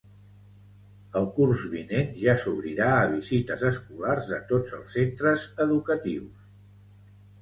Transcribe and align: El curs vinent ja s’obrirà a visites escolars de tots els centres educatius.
El 1.19 1.25
curs 1.35 1.65
vinent 1.73 2.09
ja 2.23 2.35
s’obrirà 2.45 2.87
a 3.01 3.05
visites 3.13 3.67
escolars 3.71 4.33
de 4.33 4.41
tots 4.53 4.75
els 4.81 4.97
centres 4.99 5.45
educatius. 5.67 6.53